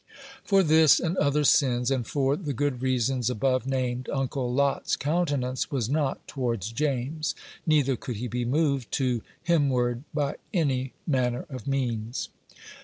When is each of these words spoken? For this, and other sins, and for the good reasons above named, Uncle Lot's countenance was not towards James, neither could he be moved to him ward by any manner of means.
For 0.43 0.63
this, 0.63 0.99
and 0.99 1.15
other 1.17 1.43
sins, 1.43 1.91
and 1.91 2.07
for 2.07 2.35
the 2.35 2.53
good 2.55 2.81
reasons 2.81 3.29
above 3.29 3.67
named, 3.67 4.09
Uncle 4.11 4.51
Lot's 4.51 4.95
countenance 4.95 5.69
was 5.69 5.91
not 5.91 6.27
towards 6.27 6.71
James, 6.71 7.35
neither 7.67 7.95
could 7.95 8.15
he 8.15 8.27
be 8.27 8.43
moved 8.43 8.91
to 8.93 9.21
him 9.43 9.69
ward 9.69 10.01
by 10.11 10.37
any 10.55 10.93
manner 11.05 11.45
of 11.51 11.67
means. 11.67 12.29